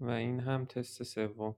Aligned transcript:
و 0.00 0.10
این 0.10 0.40
هم 0.40 0.64
تست 0.64 1.02
سوم. 1.02 1.56